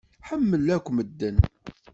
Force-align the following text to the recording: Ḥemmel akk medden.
Ḥemmel 0.27 0.65
akk 0.75 0.87
medden. 0.95 1.37